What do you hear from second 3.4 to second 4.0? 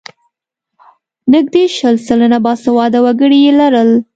یې لرل.